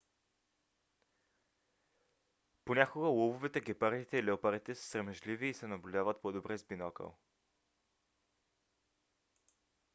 понякога 2.65 3.07
лъвовете 3.07 3.61
гепардите 3.61 4.17
и 4.17 4.23
леопардите 4.23 4.75
са 4.75 4.83
срамежливи 4.87 5.47
и 5.47 5.53
се 5.53 5.67
наблюдават 5.67 6.21
по-добре 6.21 6.57
с 6.57 6.63
бинокъл 6.65 7.17